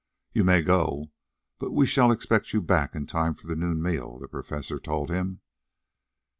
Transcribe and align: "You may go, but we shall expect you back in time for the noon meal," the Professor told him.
"You 0.33 0.43
may 0.43 0.63
go, 0.63 1.11
but 1.59 1.73
we 1.73 1.85
shall 1.85 2.11
expect 2.11 2.53
you 2.53 2.61
back 2.63 2.95
in 2.95 3.05
time 3.05 3.35
for 3.35 3.45
the 3.45 3.55
noon 3.55 3.83
meal," 3.83 4.17
the 4.17 4.27
Professor 4.27 4.79
told 4.79 5.11
him. 5.11 5.41